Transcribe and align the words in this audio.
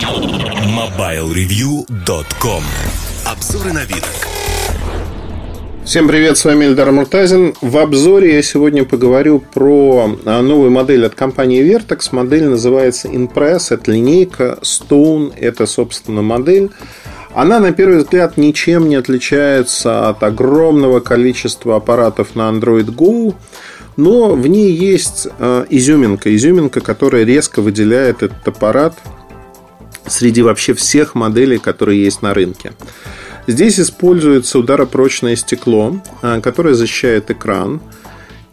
MobileReview.com 0.00 2.62
Обзоры 3.26 3.72
на 3.74 3.84
вид. 3.84 4.02
Всем 5.84 6.08
привет, 6.08 6.38
с 6.38 6.46
вами 6.46 6.64
Эльдар 6.64 6.90
Муртазин. 6.90 7.52
В 7.60 7.76
обзоре 7.76 8.36
я 8.36 8.42
сегодня 8.42 8.86
поговорю 8.86 9.40
про 9.40 10.16
а, 10.24 10.40
новую 10.40 10.70
модель 10.70 11.04
от 11.04 11.14
компании 11.14 11.62
Vertex. 11.62 12.08
Модель 12.12 12.46
называется 12.46 13.08
Impress, 13.08 13.74
это 13.74 13.92
линейка, 13.92 14.58
Stone, 14.62 15.34
это, 15.36 15.66
собственно, 15.66 16.22
модель. 16.22 16.70
Она, 17.34 17.60
на 17.60 17.72
первый 17.72 17.98
взгляд, 17.98 18.38
ничем 18.38 18.88
не 18.88 18.96
отличается 18.96 20.08
от 20.08 20.22
огромного 20.22 21.00
количества 21.00 21.76
аппаратов 21.76 22.34
на 22.34 22.48
Android 22.48 22.86
Go, 22.86 23.34
но 23.98 24.30
в 24.30 24.46
ней 24.46 24.72
есть 24.72 25.28
э, 25.38 25.66
изюминка, 25.68 26.34
изюминка, 26.34 26.80
которая 26.80 27.24
резко 27.24 27.60
выделяет 27.60 28.22
этот 28.22 28.48
аппарат 28.48 28.94
среди 30.10 30.42
вообще 30.42 30.74
всех 30.74 31.14
моделей, 31.14 31.58
которые 31.58 32.02
есть 32.02 32.22
на 32.22 32.34
рынке. 32.34 32.72
Здесь 33.46 33.80
используется 33.80 34.58
ударопрочное 34.58 35.36
стекло, 35.36 36.00
э, 36.22 36.40
которое 36.42 36.74
защищает 36.74 37.30
экран. 37.30 37.80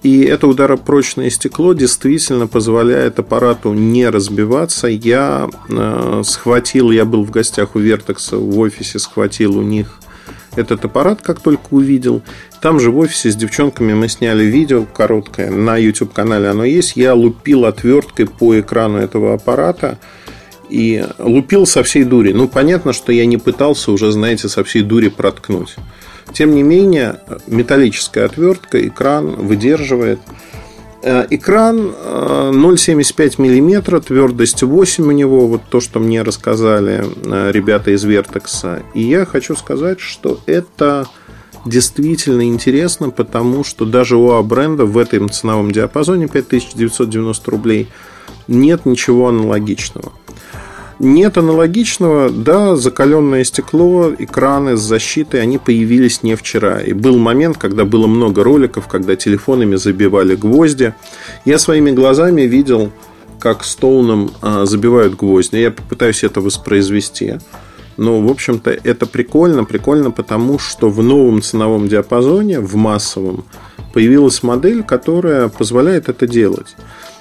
И 0.03 0.21
это 0.21 0.47
ударопрочное 0.47 1.29
стекло 1.29 1.73
действительно 1.73 2.47
позволяет 2.47 3.19
аппарату 3.19 3.73
не 3.73 4.07
разбиваться. 4.09 4.87
Я 4.87 5.49
э, 5.69 6.21
схватил, 6.23 6.91
я 6.91 7.03
был 7.03 7.23
в 7.25 7.31
гостях 7.31 7.75
у 7.75 7.79
Вертекса 7.79 8.37
в 8.37 8.57
офисе, 8.59 8.99
схватил 8.99 9.57
у 9.57 9.61
них 9.61 9.99
этот 10.55 10.85
аппарат, 10.85 11.21
как 11.21 11.39
только 11.39 11.67
увидел. 11.71 12.21
Там 12.61 12.79
же 12.79 12.91
в 12.91 12.97
офисе 12.97 13.31
с 13.31 13.35
девчонками 13.35 13.93
мы 13.93 14.07
сняли 14.07 14.45
видео 14.45 14.85
короткое, 14.85 15.51
на 15.51 15.77
YouTube-канале 15.77 16.47
оно 16.49 16.63
есть. 16.63 16.95
Я 16.95 17.13
лупил 17.13 17.65
отверткой 17.65 18.27
по 18.27 18.59
экрану 18.59 18.97
этого 18.97 19.33
аппарата 19.33 19.99
и 20.69 21.05
лупил 21.17 21.65
со 21.65 21.83
всей 21.83 22.03
дури. 22.03 22.33
Ну, 22.33 22.47
понятно, 22.47 22.93
что 22.93 23.11
я 23.11 23.25
не 23.25 23.37
пытался 23.37 23.91
уже, 23.91 24.11
знаете, 24.11 24.49
со 24.49 24.63
всей 24.63 24.81
дури 24.81 25.09
проткнуть. 25.09 25.75
Тем 26.33 26.53
не 26.53 26.63
менее, 26.63 27.19
металлическая 27.47 28.25
отвертка, 28.25 28.85
экран 28.85 29.35
выдерживает. 29.35 30.19
Э, 31.03 31.25
экран 31.29 31.77
0,75 31.77 33.35
э, 33.37 33.61
мм, 33.61 34.01
твердость 34.01 34.63
8 34.63 35.03
у 35.05 35.11
него, 35.11 35.47
вот 35.47 35.61
то, 35.69 35.79
что 35.79 35.99
мне 35.99 36.21
рассказали 36.21 37.03
э, 37.23 37.51
ребята 37.51 37.91
из 37.91 38.05
Vertex. 38.05 38.81
И 38.93 39.03
я 39.03 39.25
хочу 39.25 39.55
сказать, 39.55 39.99
что 39.99 40.39
это 40.47 41.07
действительно 41.65 42.47
интересно, 42.47 43.09
потому 43.09 43.63
что 43.63 43.85
даже 43.85 44.17
у 44.17 44.31
А-бренда 44.31 44.85
в 44.85 44.97
этом 44.97 45.29
ценовом 45.29 45.71
диапазоне 45.71 46.27
5990 46.27 47.51
рублей 47.51 47.87
нет 48.47 48.85
ничего 48.85 49.29
аналогичного. 49.29 50.11
Нет 50.99 51.37
аналогичного, 51.37 52.31
да, 52.31 52.75
закаленное 52.75 53.43
стекло, 53.43 54.11
экраны 54.17 54.77
с 54.77 54.81
защитой, 54.81 55.41
они 55.41 55.59
появились 55.59 56.23
не 56.23 56.35
вчера. 56.35 56.81
И 56.81 56.93
был 56.93 57.19
момент, 57.19 57.57
когда 57.57 57.85
было 57.85 58.07
много 58.07 58.43
роликов, 58.43 58.87
когда 58.87 59.15
телефонами 59.15 59.75
забивали 59.75 60.35
гвозди. 60.35 60.95
Я 61.45 61.59
своими 61.59 61.91
глазами 61.91 62.41
видел, 62.41 62.91
как 63.39 63.63
стоуном 63.63 64.31
а, 64.41 64.65
забивают 64.65 65.15
гвозди. 65.15 65.57
Я 65.57 65.69
попытаюсь 65.69 66.23
это 66.23 66.41
воспроизвести. 66.41 67.35
Но, 67.97 68.19
в 68.19 68.31
общем-то, 68.31 68.71
это 68.71 69.05
прикольно. 69.05 69.65
Прикольно 69.65 70.09
потому, 70.09 70.57
что 70.57 70.89
в 70.89 71.03
новом 71.03 71.43
ценовом 71.43 71.87
диапазоне, 71.87 72.59
в 72.59 72.75
массовом, 72.75 73.45
появилась 73.93 74.41
модель, 74.41 74.83
которая 74.83 75.47
позволяет 75.47 76.09
это 76.09 76.27
делать. 76.27 76.75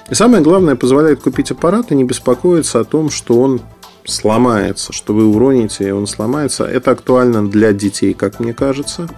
И 0.09 0.15
самое 0.15 0.41
главное, 0.41 0.75
позволяет 0.75 1.21
купить 1.21 1.51
аппарат 1.51 1.91
и 1.91 1.95
не 1.95 2.03
беспокоиться 2.03 2.79
о 2.79 2.83
том, 2.85 3.09
что 3.09 3.41
он 3.41 3.61
сломается, 4.05 4.93
что 4.93 5.13
вы 5.13 5.25
уроните, 5.25 5.89
и 5.89 5.91
он 5.91 6.07
сломается. 6.07 6.63
Это 6.63 6.91
актуально 6.91 7.47
для 7.47 7.73
детей, 7.73 8.13
как 8.13 8.39
мне 8.39 8.53
кажется, 8.53 9.09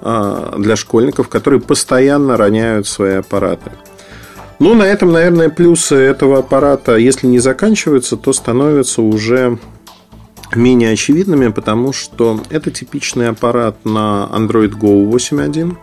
а, 0.00 0.56
для 0.58 0.74
школьников, 0.76 1.28
которые 1.28 1.60
постоянно 1.60 2.36
роняют 2.36 2.88
свои 2.88 3.14
аппараты. 3.14 3.70
Ну, 4.58 4.74
на 4.74 4.82
этом, 4.82 5.12
наверное, 5.12 5.48
плюсы 5.48 5.94
этого 5.94 6.40
аппарата, 6.40 6.96
если 6.96 7.26
не 7.26 7.38
заканчиваются, 7.38 8.16
то 8.16 8.32
становятся 8.32 9.00
уже 9.00 9.58
менее 10.54 10.92
очевидными, 10.92 11.48
потому 11.48 11.92
что 11.92 12.40
это 12.50 12.70
типичный 12.70 13.28
аппарат 13.28 13.76
на 13.84 14.28
Android 14.32 14.72
Go 14.72 15.08
8.1. 15.08 15.76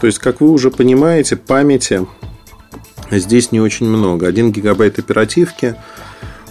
То 0.00 0.06
есть, 0.06 0.18
как 0.18 0.40
вы 0.40 0.50
уже 0.50 0.70
понимаете, 0.70 1.36
памяти 1.36 2.06
здесь 3.18 3.52
не 3.52 3.60
очень 3.60 3.86
много. 3.86 4.26
1 4.26 4.52
гигабайт 4.52 4.98
оперативки, 4.98 5.76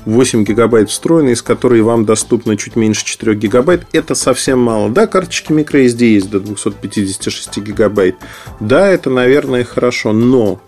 8 0.06 0.44
гигабайт 0.44 0.90
встроенной, 0.90 1.34
из 1.34 1.42
которой 1.42 1.82
вам 1.82 2.06
доступно 2.06 2.58
чуть 2.58 2.76
меньше 2.76 3.06
4 3.06 3.36
гигабайт. 3.36 3.84
Это 3.92 4.16
совсем 4.16 4.60
мало. 4.60 4.90
Да, 4.90 5.08
карточки 5.08 5.52
microSD 5.52 6.04
есть 6.06 6.30
до 6.30 6.40
256 6.40 7.58
гигабайт. 7.60 8.16
Да, 8.60 8.88
это, 8.88 9.10
наверное, 9.10 9.64
хорошо, 9.64 10.14
но 10.14 10.62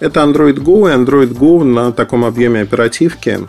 это 0.00 0.20
Android 0.20 0.56
Go, 0.56 0.88
и 0.88 0.94
Android 0.94 1.32
Go 1.36 1.64
на 1.64 1.92
таком 1.92 2.24
объеме 2.24 2.62
оперативки, 2.62 3.40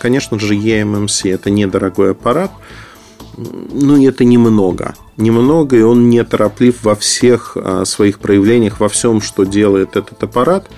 конечно 0.00 0.38
же, 0.38 0.54
eMMC. 0.54 1.32
Это 1.32 1.50
недорогой 1.50 2.12
аппарат, 2.12 2.50
но 3.36 4.02
это 4.02 4.24
немного. 4.24 4.94
Немного, 5.16 5.76
и 5.76 5.82
он 5.82 6.08
не 6.08 6.22
тороплив 6.24 6.82
во 6.82 6.94
всех 6.94 7.56
а, 7.56 7.84
своих 7.84 8.20
проявлениях, 8.20 8.80
во 8.80 8.88
всем, 8.88 9.20
что 9.20 9.44
делает 9.44 9.96
этот 9.96 10.22
аппарат 10.22 10.68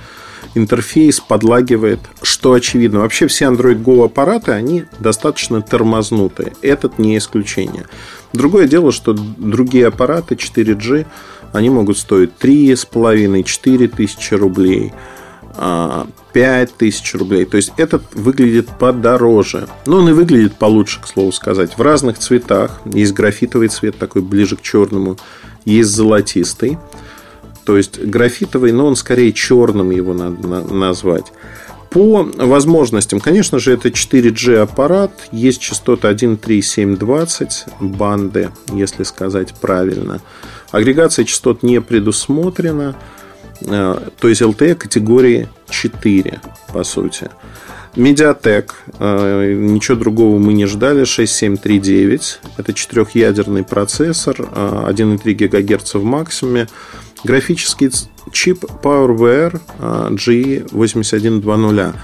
интерфейс 0.55 1.21
подлагивает, 1.21 2.01
что 2.23 2.53
очевидно. 2.53 3.01
Вообще 3.01 3.27
все 3.27 3.47
Android 3.47 3.83
Go 3.83 4.05
аппараты, 4.05 4.53
они 4.53 4.85
достаточно 4.99 5.63
тормознутые. 5.63 6.55
Этот 6.63 6.99
не 6.99 7.17
исключение. 7.17 7.87
Другое 8.33 8.69
дело, 8.69 8.93
что 8.93 9.13
другие 9.13 9.87
аппараты 9.87 10.35
4G, 10.35 11.07
они 11.53 11.71
могут 11.71 11.99
стоить 11.99 12.31
3,5-4 12.41 13.89
тысячи 13.89 14.35
рублей. 14.35 14.93
5 15.53 15.57
а, 15.57 16.07
тысяч 16.79 17.15
рублей. 17.15 17.45
То 17.45 17.57
есть 17.57 17.73
этот 17.77 18.03
выглядит 18.15 18.69
подороже. 18.79 19.69
Но 19.87 19.99
он 19.99 20.09
и 20.09 20.13
выглядит 20.13 20.55
получше, 20.55 21.01
к 21.01 21.09
слову 21.09 21.33
сказать. 21.33 21.77
В 21.77 21.83
разных 21.83 22.19
цветах. 22.19 22.81
Есть 22.85 23.13
графитовый 23.13 23.69
цвет, 23.69 23.99
такой 23.99 24.23
ближе 24.23 24.57
к 24.57 24.63
черному. 24.63 25.19
Есть 25.65 25.91
золотистый. 25.91 26.79
То 27.65 27.77
есть 27.77 27.99
графитовый, 28.01 28.73
но 28.73 28.87
он 28.87 28.97
скорее 28.97 29.33
черным 29.33 29.91
его 29.91 30.15
надо 30.15 30.47
назвать. 30.73 31.33
По 31.91 32.23
возможностям, 32.23 33.19
конечно 33.19 33.59
же, 33.59 33.73
это 33.73 33.89
4G 33.89 34.59
аппарат, 34.59 35.11
есть 35.33 35.61
частота 35.61 36.15
13720 36.15 37.65
банды, 37.81 38.51
если 38.73 39.03
сказать 39.03 39.55
правильно. 39.61 40.21
Агрегация 40.71 41.25
частот 41.25 41.65
не 41.65 41.81
предусмотрена, 41.81 42.95
э, 43.63 43.99
то 44.21 44.29
есть 44.29 44.41
LTE 44.41 44.77
категории 44.77 45.49
4, 45.69 46.41
по 46.73 46.85
сути. 46.85 47.29
Медиатек, 47.97 48.77
э, 49.01 49.53
ничего 49.55 49.97
другого 49.97 50.39
мы 50.39 50.53
не 50.53 50.67
ждали, 50.67 51.03
6739. 51.03 52.39
Это 52.57 52.73
четырехъядерный 52.73 53.65
процессор, 53.65 54.37
1,3 54.39 55.47
э, 55.47 55.49
ГГц 55.49 55.95
в 55.95 56.05
максимуме. 56.05 56.69
Графический 57.25 57.91
чип 58.33 58.65
PowerVR 58.83 59.61
G8120. 59.79 61.95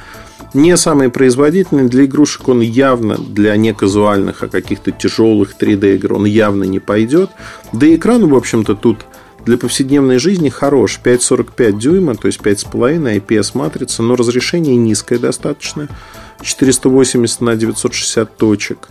Не 0.55 0.77
самый 0.77 1.11
производительный 1.11 1.89
для 1.89 2.05
игрушек, 2.05 2.49
он 2.49 2.61
явно 2.61 3.19
для 3.19 3.57
не 3.57 3.75
казуальных, 3.75 4.43
а 4.43 4.49
каких-то 4.49 4.91
тяжелых 4.91 5.55
3D 5.61 5.97
игр 5.97 6.15
он 6.15 6.25
явно 6.25 6.65
не 6.65 6.79
пойдет. 6.79 7.31
Да 7.73 7.87
и 7.87 7.97
экран, 7.97 8.27
в 8.29 8.35
общем-то, 8.35 8.75
тут 8.75 9.07
для 9.45 9.59
повседневной 9.59 10.19
жизни 10.19 10.49
хорош. 10.49 11.01
5,45 11.03 11.79
дюйма, 11.79 12.17
то 12.17 12.27
есть 12.27 12.41
5,5 12.41 13.21
IPS 13.21 13.51
матрица, 13.55 14.03
но 14.03 14.17
разрешение 14.17 14.77
низкое 14.77 15.19
достаточно. 15.19 15.89
480 16.43 17.41
на 17.41 17.57
960 17.57 18.37
точек. 18.37 18.89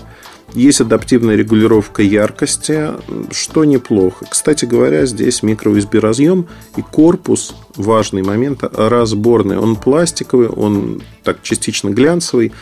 Есть 0.56 0.80
адаптивная 0.80 1.36
регулировка 1.36 2.02
яркости, 2.02 2.92
что 3.32 3.66
неплохо. 3.66 4.26
Кстати 4.30 4.64
говоря, 4.64 5.06
здесь 5.06 5.44
микро-USB 5.44 6.00
разъем 6.00 6.48
и 6.78 6.82
корпус, 6.82 7.56
важный 7.76 8.24
момент, 8.24 8.64
разборный. 8.64 9.58
Он 9.58 9.76
пластиковый, 9.76 10.48
он 10.48 11.02
так 11.24 11.44
частично 11.44 11.90
глянцевый, 11.90 12.54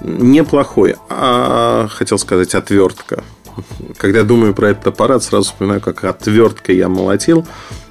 неплохой. 0.00 0.94
А 1.10 1.88
хотел 1.90 2.18
сказать 2.18 2.54
отвертка. 2.54 3.24
Когда 3.96 4.22
думаю 4.22 4.54
про 4.54 4.70
этот 4.70 4.86
аппарат, 4.86 5.24
сразу 5.24 5.46
вспоминаю, 5.46 5.80
как 5.80 6.04
отверткой 6.04 6.76
я 6.76 6.88
молотил. 6.88 7.44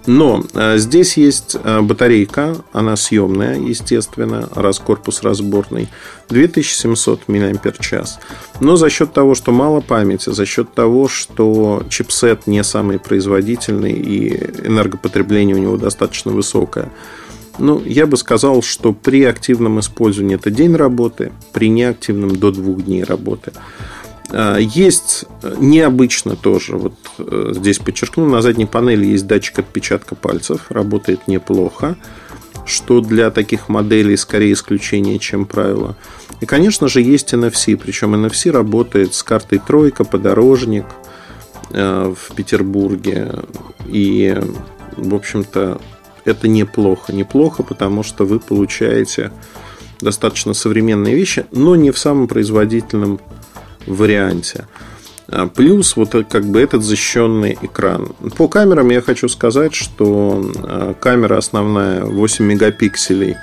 Но 0.08 0.44
э, 0.54 0.78
здесь 0.78 1.18
есть 1.18 1.58
э, 1.62 1.82
батарейка, 1.82 2.56
она 2.74 2.96
съемная, 2.96 3.58
естественно, 3.58 4.48
раз 4.54 4.80
корпус 4.80 5.24
разборный, 5.24 5.90
2700 6.30 7.28
мАч. 7.28 7.46
Но 8.60 8.76
за 8.76 8.90
счет 8.90 9.14
того, 9.14 9.34
что 9.34 9.52
мало 9.52 9.82
памяти, 9.82 10.30
за 10.30 10.46
счет 10.46 10.74
того, 10.74 11.08
что 11.08 11.84
чипсет 11.90 12.46
не 12.46 12.64
самый 12.64 13.00
производительный 13.00 13.94
и 13.94 14.36
энергопотребление 14.68 15.56
у 15.56 15.60
него 15.60 15.78
достаточно 15.78 16.32
высокое, 16.32 16.90
Ну, 17.58 17.82
я 17.86 18.06
бы 18.06 18.18
сказал, 18.18 18.62
что 18.62 18.92
при 18.92 19.24
активном 19.24 19.80
использовании 19.80 20.36
это 20.36 20.52
день 20.52 20.76
работы, 20.76 21.32
при 21.54 21.70
неактивном 21.70 22.36
до 22.36 22.52
двух 22.52 22.84
дней 22.84 23.04
работы. 23.04 23.54
А, 24.38 24.58
есть 24.58 25.26
необычно 25.58 26.36
тоже, 26.36 26.76
вот 26.76 26.94
э, 27.20 27.54
здесь 27.54 27.80
подчеркну, 27.80 28.26
на 28.26 28.42
задней 28.42 28.66
панели 28.66 29.06
есть 29.06 29.28
датчик 29.28 29.60
отпечатка 29.60 30.16
пальцев, 30.16 30.66
работает 30.68 31.30
неплохо, 31.30 31.96
что 32.66 33.00
для 33.00 33.32
таких 33.32 33.70
моделей 33.70 34.18
скорее 34.18 34.52
исключение, 34.52 35.20
чем 35.20 35.46
правило. 35.46 35.96
И, 36.42 36.46
конечно 36.46 36.90
же, 36.90 37.02
есть 37.02 37.34
NFC, 37.34 37.78
причем 37.78 38.14
NFC 38.14 38.52
работает 38.52 39.14
с 39.14 39.24
картой 39.24 39.60
тройка, 39.66 40.04
подорожник 40.04 40.86
э, 41.70 42.14
в 42.14 42.36
Петербурге. 42.36 43.36
И, 43.86 44.38
в 44.98 45.16
общем-то, 45.16 45.80
это 46.26 46.48
неплохо. 46.50 47.14
Неплохо, 47.14 47.64
потому 47.64 48.04
что 48.04 48.26
вы 48.26 48.42
получаете 48.42 49.32
достаточно 50.02 50.54
современные 50.54 51.16
вещи, 51.16 51.46
но 51.54 51.78
не 51.78 51.92
в 51.92 51.98
самом 51.98 52.28
производительном 52.28 53.22
варианте. 53.88 54.68
А, 55.28 55.48
плюс 55.48 55.96
вот 55.96 56.12
как 56.30 56.46
бы 56.46 56.62
этот 56.62 56.84
защищенный 56.84 57.58
экран. 57.62 58.10
По 58.38 58.48
камерам 58.48 58.90
я 58.90 59.02
хочу 59.02 59.28
сказать, 59.28 59.74
что 59.74 60.52
а, 60.64 60.94
камера 60.94 61.38
основная 61.38 62.04
8 62.06 62.46
мегапикселей 62.46 63.36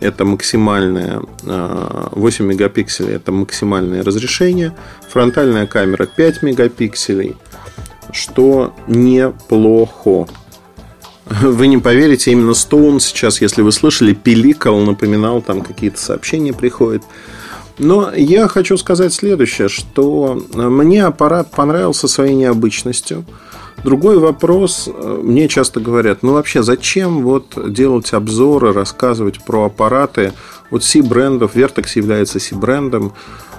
это 0.00 0.24
максимальное 0.24 1.22
8 1.42 1.46
а, 1.46 2.10
мегапикселей 2.48 3.14
это 3.14 3.30
максимальное 3.30 4.02
разрешение. 4.02 4.74
Фронтальная 5.08 5.66
камера 5.66 6.06
5 6.06 6.42
мегапикселей, 6.42 7.36
что 8.10 8.74
неплохо. 8.88 10.26
Вы 11.26 11.68
не 11.68 11.78
поверите, 11.78 12.32
именно 12.32 12.50
Stone 12.50 12.98
сейчас, 12.98 13.40
если 13.40 13.62
вы 13.62 13.70
слышали, 13.70 14.12
пиликал, 14.12 14.80
напоминал, 14.80 15.40
там 15.40 15.62
какие-то 15.62 16.00
сообщения 16.00 16.52
приходят. 16.52 17.04
Но 17.78 18.12
я 18.14 18.48
хочу 18.48 18.76
сказать 18.76 19.12
следующее, 19.12 19.68
что 19.68 20.40
мне 20.54 21.04
аппарат 21.04 21.50
понравился 21.50 22.08
своей 22.08 22.34
необычностью. 22.34 23.24
Другой 23.84 24.18
вопрос, 24.18 24.88
мне 25.22 25.48
часто 25.48 25.80
говорят, 25.80 26.22
ну 26.22 26.34
вообще 26.34 26.62
зачем 26.62 27.22
вот 27.22 27.72
делать 27.72 28.12
обзоры, 28.12 28.72
рассказывать 28.72 29.42
про 29.42 29.64
аппараты 29.64 30.32
от 30.70 30.84
C-брендов, 30.84 31.56
Vertex 31.56 31.90
является 31.96 32.38
C-брендом, 32.38 33.12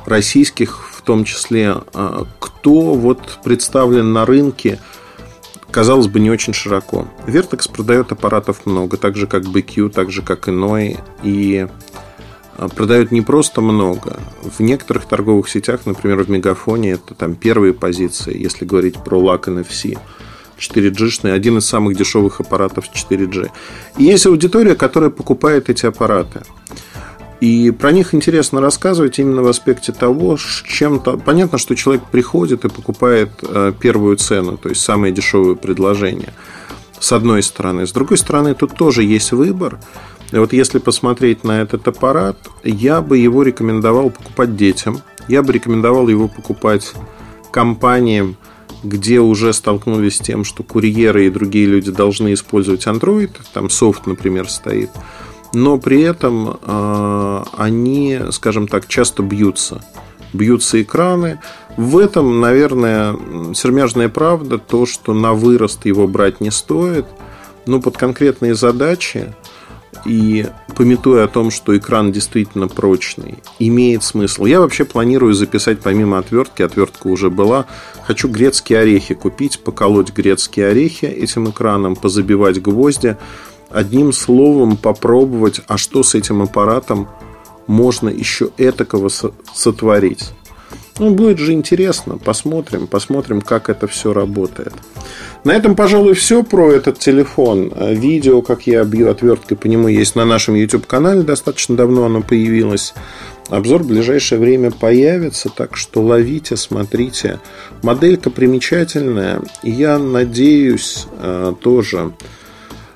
российских 0.05 0.89
в 0.91 1.01
том 1.01 1.25
числе, 1.25 1.75
а, 1.93 2.25
кто 2.39 2.93
вот 2.93 3.39
представлен 3.43 4.13
на 4.13 4.25
рынке, 4.25 4.79
казалось 5.71 6.07
бы, 6.07 6.19
не 6.19 6.29
очень 6.29 6.53
широко. 6.53 7.07
Vertex 7.25 7.71
продает 7.71 8.11
аппаратов 8.11 8.65
много, 8.65 8.97
так 8.97 9.15
же 9.15 9.27
как 9.27 9.43
BQ, 9.43 9.89
так 9.89 10.11
же 10.11 10.21
как 10.21 10.47
иной, 10.47 10.97
и 11.23 11.67
продают 12.75 13.11
не 13.11 13.21
просто 13.21 13.61
много. 13.61 14.19
В 14.41 14.59
некоторых 14.61 15.05
торговых 15.05 15.49
сетях, 15.49 15.81
например, 15.85 16.23
в 16.23 16.29
Мегафоне, 16.29 16.91
это 16.91 17.13
там 17.13 17.35
первые 17.35 17.73
позиции, 17.73 18.37
если 18.37 18.65
говорить 18.65 18.95
про 19.03 19.19
LAC 19.19 19.45
NFC. 19.45 19.97
4G, 20.59 21.31
один 21.31 21.57
из 21.57 21.65
самых 21.65 21.97
дешевых 21.97 22.39
аппаратов 22.39 22.85
4G. 22.93 23.49
И 23.97 24.03
есть 24.03 24.25
аудитория, 24.25 24.75
которая 24.75 25.09
покупает 25.09 25.69
эти 25.69 25.85
аппараты. 25.85 26.41
И 27.41 27.71
про 27.71 27.91
них 27.91 28.13
интересно 28.13 28.61
рассказывать 28.61 29.19
именно 29.19 29.41
в 29.41 29.47
аспекте 29.47 29.91
того, 29.91 30.37
чем-то... 30.37 31.17
Понятно, 31.17 31.57
что 31.57 31.75
человек 31.75 32.03
приходит 32.09 32.63
и 32.63 32.69
покупает 32.69 33.31
э, 33.41 33.73
первую 33.77 34.15
цену, 34.15 34.57
то 34.57 34.69
есть 34.69 34.81
самое 34.81 35.11
дешевое 35.11 35.55
предложение. 35.55 36.33
С 36.99 37.11
одной 37.11 37.43
стороны. 37.43 37.85
С 37.85 37.91
другой 37.91 38.17
стороны, 38.17 38.53
тут 38.53 38.77
тоже 38.77 39.03
есть 39.03 39.33
выбор. 39.33 39.77
Вот 40.39 40.51
если 40.51 40.79
посмотреть 40.79 41.43
на 41.43 41.61
этот 41.61 41.87
аппарат, 41.87 42.37
я 42.63 43.01
бы 43.01 43.19
его 43.19 43.43
рекомендовал 43.43 44.09
покупать 44.09 44.55
детям. 44.55 45.01
Я 45.27 45.43
бы 45.43 45.53
рекомендовал 45.53 46.07
его 46.07 46.27
покупать 46.27 46.91
компаниям, 47.51 48.35
где 48.83 49.19
уже 49.19 49.53
столкнулись 49.53 50.17
с 50.17 50.19
тем, 50.19 50.43
что 50.43 50.63
курьеры 50.63 51.27
и 51.27 51.29
другие 51.29 51.67
люди 51.67 51.91
должны 51.91 52.33
использовать 52.33 52.85
Android, 52.87 53.31
там 53.53 53.69
софт, 53.69 54.07
например, 54.07 54.49
стоит, 54.49 54.89
но 55.53 55.77
при 55.77 56.01
этом 56.01 56.57
э, 56.61 57.43
они, 57.55 58.19
скажем 58.31 58.67
так, 58.67 58.87
часто 58.87 59.21
бьются. 59.21 59.85
Бьются 60.33 60.81
экраны. 60.81 61.39
В 61.77 61.99
этом, 61.99 62.41
наверное, 62.41 63.15
сермяжная 63.53 64.09
правда, 64.09 64.57
то, 64.57 64.87
что 64.87 65.13
на 65.13 65.33
вырост 65.33 65.85
его 65.85 66.07
брать 66.07 66.41
не 66.41 66.49
стоит, 66.49 67.05
но 67.67 67.79
под 67.79 67.97
конкретные 67.97 68.55
задачи 68.55 69.33
и 70.05 70.47
пометуя 70.75 71.25
о 71.25 71.27
том, 71.27 71.51
что 71.51 71.77
экран 71.77 72.11
действительно 72.11 72.67
прочный, 72.67 73.35
имеет 73.59 74.03
смысл. 74.03 74.45
Я 74.45 74.59
вообще 74.59 74.85
планирую 74.85 75.33
записать 75.33 75.79
помимо 75.81 76.17
отвертки, 76.17 76.61
отвертка 76.61 77.07
уже 77.07 77.29
была, 77.29 77.65
хочу 78.05 78.27
грецкие 78.27 78.79
орехи 78.79 79.13
купить, 79.13 79.59
поколоть 79.59 80.11
грецкие 80.11 80.67
орехи 80.67 81.05
этим 81.05 81.49
экраном, 81.49 81.95
позабивать 81.95 82.61
гвозди, 82.61 83.17
одним 83.69 84.13
словом 84.13 84.77
попробовать, 84.77 85.61
а 85.67 85.77
что 85.77 86.03
с 86.03 86.15
этим 86.15 86.41
аппаратом 86.41 87.07
можно 87.67 88.09
еще 88.09 88.49
этакого 88.57 89.09
сотворить. 89.53 90.31
Ну, 90.99 91.11
будет 91.11 91.39
же 91.39 91.53
интересно. 91.53 92.17
Посмотрим, 92.17 92.87
посмотрим, 92.87 93.41
как 93.41 93.69
это 93.69 93.87
все 93.87 94.13
работает. 94.13 94.73
На 95.43 95.51
этом, 95.51 95.75
пожалуй, 95.75 96.13
все 96.13 96.43
про 96.43 96.71
этот 96.71 96.99
телефон. 96.99 97.73
Видео, 97.75 98.41
как 98.41 98.67
я 98.67 98.83
бью 98.83 99.09
отверткой 99.09 99.57
по 99.57 99.67
нему, 99.67 99.87
есть 99.87 100.15
на 100.15 100.25
нашем 100.25 100.55
YouTube-канале. 100.55 101.23
Достаточно 101.23 101.75
давно 101.75 102.05
оно 102.05 102.21
появилось. 102.21 102.93
Обзор 103.49 103.83
в 103.83 103.87
ближайшее 103.87 104.39
время 104.39 104.71
появится, 104.71 105.49
так 105.49 105.75
что 105.75 106.01
ловите, 106.01 106.55
смотрите. 106.55 107.39
Моделька 107.81 108.29
примечательная. 108.29 109.41
Я 109.63 109.99
надеюсь 109.99 111.07
э, 111.19 111.53
тоже 111.59 112.13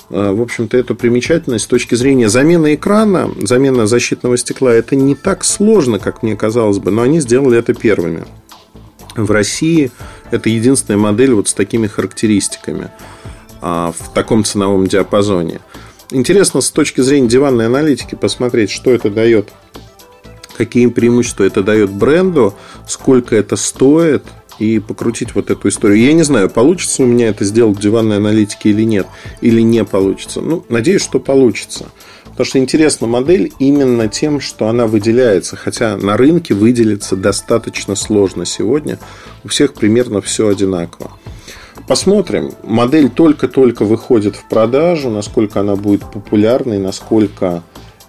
в 0.09 0.41
общем-то, 0.41 0.77
эту 0.77 0.95
примечательность 0.95 1.65
с 1.65 1.67
точки 1.67 1.95
зрения 1.95 2.29
замены 2.29 2.75
экрана, 2.75 3.29
замена 3.41 3.87
защитного 3.87 4.37
стекла, 4.37 4.73
это 4.73 4.95
не 4.95 5.15
так 5.15 5.43
сложно, 5.43 5.99
как 5.99 6.23
мне 6.23 6.35
казалось 6.35 6.79
бы, 6.79 6.91
но 6.91 7.01
они 7.01 7.19
сделали 7.19 7.59
это 7.59 7.73
первыми. 7.73 8.25
В 9.15 9.29
России 9.31 9.91
это 10.31 10.49
единственная 10.49 10.99
модель 10.99 11.33
вот 11.33 11.49
с 11.49 11.53
такими 11.53 11.87
характеристиками 11.87 12.89
а, 13.61 13.91
в 13.97 14.13
таком 14.13 14.43
ценовом 14.43 14.87
диапазоне. 14.87 15.59
Интересно 16.11 16.61
с 16.61 16.71
точки 16.71 17.01
зрения 17.01 17.27
диванной 17.27 17.65
аналитики 17.65 18.15
посмотреть, 18.15 18.69
что 18.69 18.91
это 18.91 19.09
дает, 19.09 19.49
какие 20.57 20.87
преимущества 20.87 21.43
это 21.43 21.63
дает 21.63 21.91
бренду, 21.91 22.55
сколько 22.87 23.35
это 23.35 23.57
стоит– 23.57 24.23
и 24.59 24.79
покрутить 24.79 25.35
вот 25.35 25.49
эту 25.49 25.69
историю. 25.69 25.99
Я 25.99 26.13
не 26.13 26.23
знаю, 26.23 26.49
получится 26.49 27.03
у 27.03 27.05
меня 27.05 27.27
это 27.29 27.45
сделать 27.45 27.77
в 27.77 27.81
диванной 27.81 28.17
аналитике 28.17 28.69
или 28.69 28.83
нет, 28.83 29.07
или 29.41 29.61
не 29.61 29.83
получится. 29.83 30.41
Ну, 30.41 30.65
надеюсь, 30.69 31.01
что 31.01 31.19
получится. 31.19 31.85
Потому 32.25 32.45
что 32.45 32.59
интересна 32.59 33.07
модель 33.07 33.51
именно 33.57 34.07
тем, 34.07 34.39
что 34.41 34.67
она 34.67 34.85
выделяется. 34.85 35.55
Хотя 35.55 35.97
на 35.97 36.17
рынке 36.17 36.53
выделиться 36.53 37.15
достаточно 37.15 37.95
сложно 37.95 38.45
сегодня. 38.45 38.99
У 39.43 39.47
всех 39.47 39.73
примерно 39.73 40.21
все 40.21 40.47
одинаково. 40.47 41.11
Посмотрим. 41.87 42.51
Модель 42.63 43.09
только-только 43.09 43.85
выходит 43.85 44.35
в 44.35 44.47
продажу, 44.49 45.09
насколько 45.09 45.61
она 45.61 45.75
будет 45.75 46.01
популярной, 46.11 46.77
насколько 46.77 47.63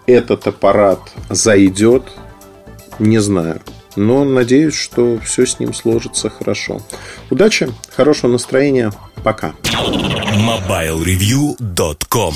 этот 0.06 0.46
аппарат 0.46 1.00
зайдет, 1.30 2.02
не 2.98 3.18
знаю 3.18 3.62
но 3.98 4.24
надеюсь, 4.24 4.74
что 4.74 5.20
все 5.24 5.46
с 5.46 5.58
ним 5.58 5.74
сложится 5.74 6.30
хорошо. 6.30 6.80
Удачи, 7.30 7.68
хорошего 7.94 8.30
настроения, 8.32 8.90
пока. 9.22 9.54
MobileReview.com 9.64 12.34